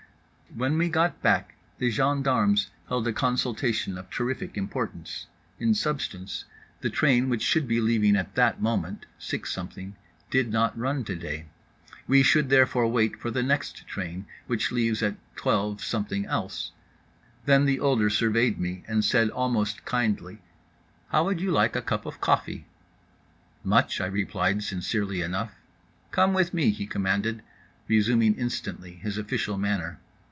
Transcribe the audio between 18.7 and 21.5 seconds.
and said almost kindly: "How would